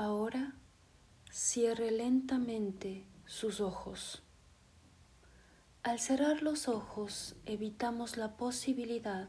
Ahora 0.00 0.54
cierre 1.28 1.90
lentamente 1.90 3.04
sus 3.26 3.60
ojos. 3.60 4.22
Al 5.82 5.98
cerrar 5.98 6.40
los 6.40 6.68
ojos 6.68 7.34
evitamos 7.46 8.16
la 8.16 8.36
posibilidad 8.36 9.28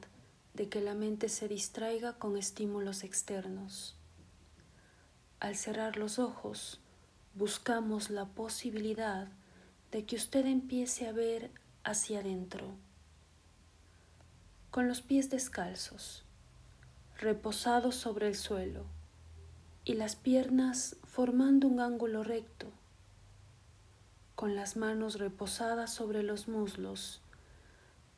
de 0.53 0.69
que 0.69 0.79
la 0.79 0.93
mente 0.93 1.27
se 1.27 1.47
distraiga 1.47 2.19
con 2.19 2.37
estímulos 2.37 3.03
externos. 3.03 3.95
Al 5.39 5.55
cerrar 5.55 5.97
los 5.97 6.19
ojos 6.19 6.79
buscamos 7.33 8.11
la 8.11 8.27
posibilidad 8.27 9.27
de 9.89 10.05
que 10.05 10.17
usted 10.17 10.45
empiece 10.45 11.07
a 11.07 11.13
ver 11.13 11.49
hacia 11.83 12.19
adentro, 12.19 12.75
con 14.69 14.87
los 14.87 15.01
pies 15.01 15.31
descalzos, 15.31 16.25
reposados 17.17 17.95
sobre 17.95 18.27
el 18.27 18.35
suelo 18.35 18.98
y 19.85 19.93
las 19.93 20.15
piernas 20.15 20.97
formando 21.03 21.67
un 21.67 21.79
ángulo 21.79 22.23
recto, 22.23 22.67
con 24.35 24.55
las 24.55 24.77
manos 24.77 25.19
reposadas 25.19 25.93
sobre 25.93 26.23
los 26.23 26.47
muslos. 26.47 27.21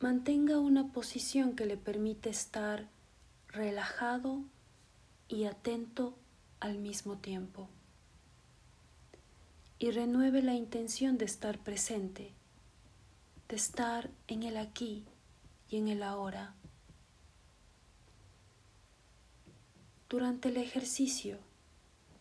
Mantenga 0.00 0.58
una 0.58 0.92
posición 0.92 1.54
que 1.54 1.66
le 1.66 1.76
permite 1.76 2.30
estar 2.30 2.88
relajado 3.48 4.40
y 5.28 5.44
atento 5.44 6.14
al 6.60 6.78
mismo 6.78 7.16
tiempo. 7.18 7.68
Y 9.78 9.90
renueve 9.90 10.42
la 10.42 10.54
intención 10.54 11.18
de 11.18 11.24
estar 11.24 11.58
presente, 11.58 12.32
de 13.48 13.56
estar 13.56 14.10
en 14.28 14.42
el 14.44 14.56
aquí 14.56 15.04
y 15.68 15.78
en 15.78 15.88
el 15.88 16.02
ahora. 16.02 16.54
Durante 20.08 20.50
el 20.50 20.58
ejercicio, 20.58 21.38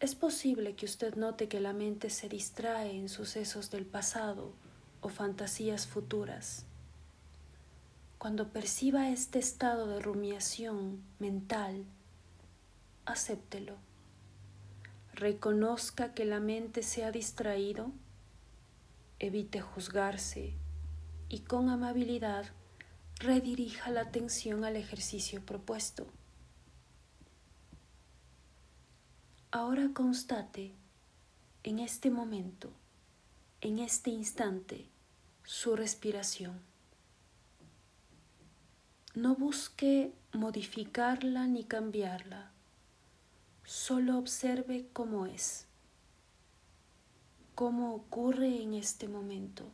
es 0.01 0.15
posible 0.15 0.75
que 0.75 0.85
usted 0.85 1.13
note 1.13 1.47
que 1.47 1.59
la 1.59 1.73
mente 1.73 2.09
se 2.09 2.27
distrae 2.27 2.97
en 2.97 3.07
sucesos 3.07 3.69
del 3.69 3.85
pasado 3.85 4.51
o 4.99 5.09
fantasías 5.09 5.85
futuras. 5.85 6.65
Cuando 8.17 8.49
perciba 8.49 9.09
este 9.09 9.37
estado 9.37 9.85
de 9.85 9.99
rumiación 9.99 11.03
mental, 11.19 11.85
acéptelo. 13.05 13.75
Reconozca 15.13 16.15
que 16.15 16.25
la 16.25 16.39
mente 16.39 16.81
se 16.81 17.05
ha 17.05 17.11
distraído, 17.11 17.91
evite 19.19 19.61
juzgarse 19.61 20.55
y 21.29 21.41
con 21.41 21.69
amabilidad 21.69 22.45
redirija 23.19 23.91
la 23.91 24.01
atención 24.01 24.65
al 24.65 24.77
ejercicio 24.77 25.45
propuesto. 25.45 26.07
Ahora 29.53 29.89
constate 29.93 30.71
en 31.63 31.79
este 31.79 32.09
momento, 32.09 32.71
en 33.59 33.79
este 33.79 34.09
instante, 34.09 34.87
su 35.43 35.75
respiración. 35.75 36.61
No 39.13 39.35
busque 39.35 40.13
modificarla 40.31 41.47
ni 41.47 41.65
cambiarla, 41.65 42.49
solo 43.65 44.17
observe 44.17 44.87
cómo 44.93 45.25
es, 45.25 45.65
cómo 47.53 47.93
ocurre 47.93 48.63
en 48.63 48.73
este 48.73 49.09
momento. 49.09 49.69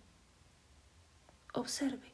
Observe 1.53 2.13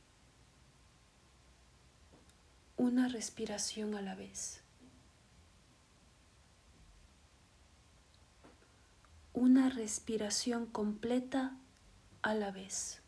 una 2.75 3.07
respiración 3.07 3.95
a 3.95 4.01
la 4.01 4.15
vez. 4.15 4.62
Una 9.33 9.69
respiración 9.69 10.67
completa 10.67 11.57
a 12.21 12.35
la 12.35 12.51
vez. 12.51 13.01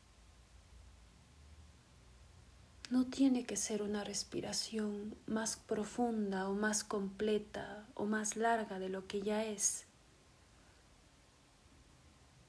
No 2.90 3.06
tiene 3.06 3.46
que 3.46 3.56
ser 3.56 3.84
una 3.84 4.04
respiración 4.04 5.16
más 5.28 5.56
profunda 5.56 6.50
o 6.50 6.54
más 6.54 6.84
completa 6.84 7.86
o 7.94 8.06
más 8.06 8.38
larga 8.38 8.80
de 8.80 8.90
lo 8.90 9.08
que 9.08 9.22
ya 9.22 9.44
es. 9.46 9.86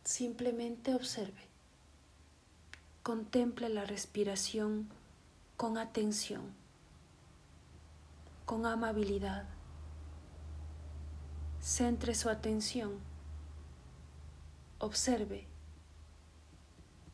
Simplemente 0.05 0.95
observe. 0.95 1.47
Contemple 3.03 3.69
la 3.69 3.84
respiración 3.84 4.89
con 5.56 5.77
atención, 5.78 6.55
con 8.47 8.65
amabilidad. 8.65 9.45
Centre 11.61 12.15
su 12.15 12.31
atención 12.31 13.16
Observe. 14.79 15.47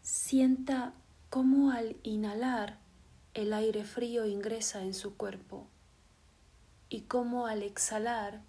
Sienta 0.00 0.94
cómo 1.30 1.70
al 1.70 1.96
inhalar 2.02 2.80
el 3.34 3.52
aire 3.52 3.84
frío 3.84 4.26
ingresa 4.26 4.82
en 4.82 4.94
su 4.94 5.16
cuerpo 5.16 5.68
y 6.88 7.02
cómo 7.02 7.46
al 7.46 7.62
exhalar 7.62 8.42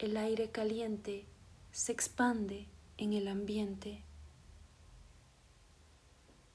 el 0.00 0.16
aire 0.16 0.50
caliente 0.50 1.26
se 1.70 1.92
expande 1.92 2.66
en 2.98 3.12
el 3.12 3.28
ambiente. 3.28 4.02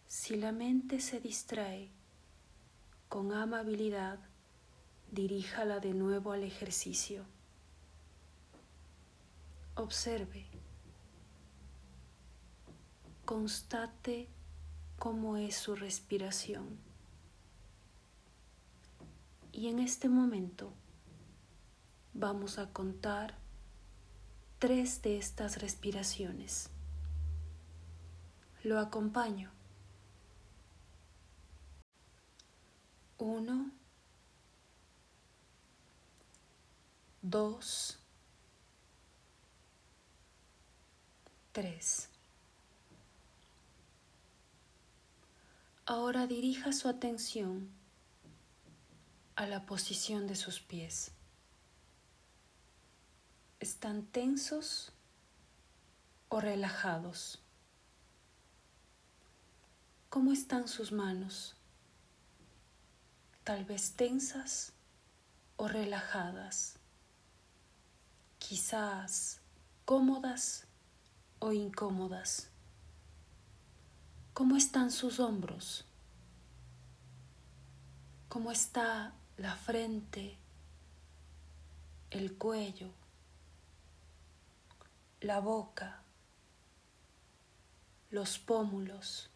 Si 0.07 0.35
la 0.35 0.51
mente 0.51 0.99
se 0.99 1.21
distrae, 1.21 1.89
con 3.07 3.31
amabilidad, 3.31 4.19
diríjala 5.11 5.79
de 5.79 5.93
nuevo 5.93 6.33
al 6.33 6.43
ejercicio. 6.43 7.23
Observe 9.75 10.45
constate 13.25 14.29
cómo 14.97 15.37
es 15.37 15.55
su 15.55 15.75
respiración. 15.75 16.77
Y 19.51 19.67
en 19.67 19.79
este 19.79 20.09
momento 20.09 20.73
vamos 22.13 22.59
a 22.59 22.71
contar 22.71 23.37
tres 24.59 25.01
de 25.01 25.17
estas 25.17 25.61
respiraciones. 25.61 26.69
Lo 28.63 28.79
acompaño. 28.79 29.51
Uno, 33.17 33.71
dos, 37.21 37.99
tres. 41.51 42.14
Ahora 45.87 46.25
dirija 46.25 46.73
su 46.73 46.89
atención 46.89 47.69
a 49.35 49.45
la 49.45 49.67
posición 49.67 50.25
de 50.25 50.35
sus 50.35 50.59
pies. 50.59 51.11
¿Están 53.59 54.03
tensos 54.07 54.93
o 56.29 56.41
relajados? 56.41 57.39
¿Cómo 60.09 60.31
están 60.31 60.67
sus 60.67 60.91
manos? 60.91 61.55
Tal 63.43 63.63
vez 63.63 63.91
tensas 63.91 64.73
o 65.55 65.67
relajadas, 65.67 66.79
quizás 68.39 69.39
cómodas 69.85 70.65
o 71.37 71.51
incómodas. 71.51 72.54
¿Cómo 74.35 74.57
están 74.57 74.91
sus 74.91 75.21
hombros? 75.21 75.85
¿Cómo 78.27 78.51
está 78.51 79.13
la 79.37 79.55
frente, 79.55 80.37
el 82.09 82.37
cuello, 82.37 82.91
la 85.21 85.39
boca, 85.39 86.01
los 88.09 88.37
pómulos, 88.37 89.29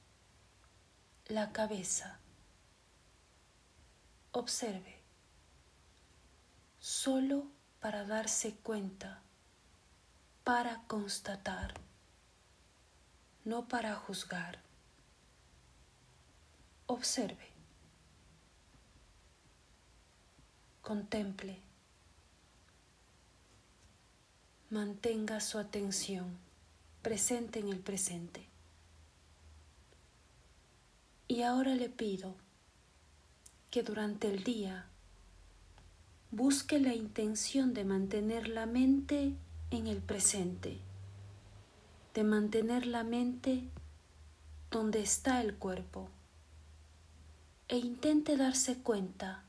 la 1.28 1.54
cabeza? 1.54 2.19
Observe, 4.34 5.02
solo 6.78 7.48
para 7.80 8.04
darse 8.04 8.54
cuenta, 8.54 9.22
para 10.44 10.81
constatar, 10.88 11.74
no 13.45 13.69
para 13.69 13.95
juzgar. 13.95 14.69
Observe. 16.92 17.38
Contemple. 20.82 21.60
Mantenga 24.72 25.40
su 25.40 25.60
atención 25.60 26.40
presente 27.04 27.60
en 27.60 27.70
el 27.70 27.78
presente. 27.78 28.48
Y 31.28 31.44
ahora 31.44 31.76
le 31.76 31.90
pido 31.90 32.34
que 33.70 33.84
durante 33.84 34.28
el 34.28 34.44
día 34.44 34.88
busque 36.32 36.80
la 36.80 36.96
intención 36.96 37.76
de 37.76 37.86
mantener 37.86 38.48
la 38.48 38.66
mente 38.66 39.36
en 39.70 39.86
el 39.86 40.02
presente, 40.02 40.80
de 42.16 42.24
mantener 42.24 42.88
la 42.88 43.04
mente 43.04 43.70
donde 44.72 45.04
está 45.04 45.42
el 45.42 45.54
cuerpo 45.54 46.10
e 47.69 47.77
intente 47.77 48.36
darse 48.36 48.80
cuenta 48.80 49.44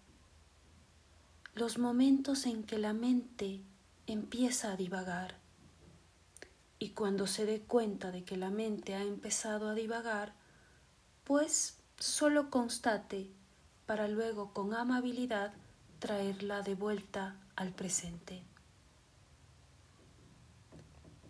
los 1.55 1.79
momentos 1.79 2.45
en 2.45 2.65
que 2.65 2.79
la 2.79 2.93
mente 2.93 3.63
empieza 4.07 4.73
a 4.73 4.77
divagar. 4.77 5.39
Y 6.79 6.91
cuando 6.91 7.27
se 7.27 7.47
dé 7.47 7.63
cuenta 7.63 8.11
de 8.11 8.23
que 8.25 8.37
la 8.37 8.51
mente 8.51 8.95
ha 8.95 9.03
empezado 9.03 9.69
a 9.69 9.75
divagar, 9.75 10.35
pues 11.25 11.79
solo 11.99 12.51
constate 12.51 13.31
para 13.87 14.07
luego 14.07 14.53
con 14.53 14.75
amabilidad 14.75 15.53
traerla 15.99 16.61
de 16.61 16.75
vuelta 16.75 17.37
al 17.57 17.73
presente. 17.73 18.43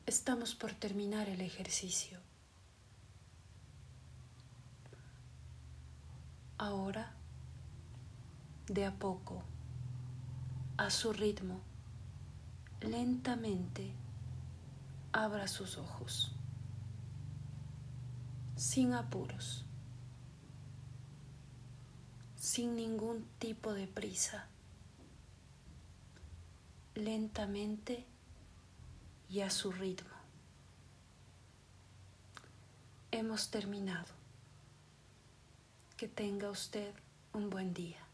Estamos 0.06 0.56
por 0.56 0.72
terminar 0.72 1.28
el 1.28 1.40
ejercicio. 1.40 2.29
Ahora, 6.62 7.10
de 8.66 8.84
a 8.84 8.92
poco, 8.92 9.42
a 10.76 10.90
su 10.90 11.14
ritmo, 11.14 11.58
lentamente, 12.82 13.94
abra 15.10 15.48
sus 15.48 15.78
ojos, 15.78 16.32
sin 18.56 18.92
apuros, 18.92 19.64
sin 22.36 22.76
ningún 22.76 23.24
tipo 23.38 23.72
de 23.72 23.86
prisa, 23.86 24.46
lentamente 26.94 28.04
y 29.30 29.40
a 29.40 29.48
su 29.48 29.72
ritmo. 29.72 30.10
Hemos 33.12 33.50
terminado. 33.50 34.19
Que 36.00 36.08
tenga 36.08 36.48
usted 36.48 36.94
un 37.34 37.50
buen 37.50 37.74
día. 37.74 38.09